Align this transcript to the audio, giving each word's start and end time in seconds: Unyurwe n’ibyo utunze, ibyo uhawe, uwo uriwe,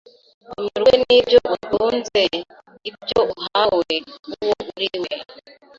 Unyurwe 0.57 0.93
n’ibyo 1.03 1.37
utunze, 1.55 2.21
ibyo 2.89 3.19
uhawe, 3.45 3.93
uwo 4.31 4.51
uriwe, 4.71 5.11